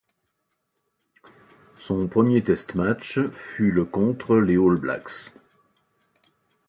Son 1.79 2.07
premier 2.07 2.43
test 2.43 2.73
match 2.73 3.19
fut 3.29 3.71
le 3.71 3.85
contre 3.85 4.37
les 4.37 4.55
All-Blacks. 4.55 5.31